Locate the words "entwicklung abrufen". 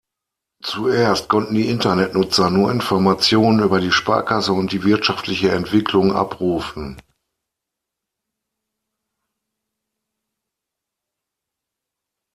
5.51-6.99